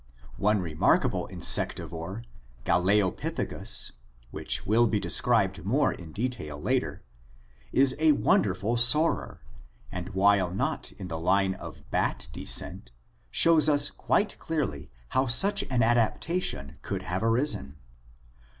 [0.39, 2.23] One remarkable insectivore,
[2.65, 3.91] Galeopithecus,
[4.31, 7.03] which will be described more in detail later,
[7.71, 9.41] is a wonderful soarer,
[9.91, 12.89] and while not in the line of bat descent
[13.29, 17.77] shows us quite clearly how such an adaptation could have arisen.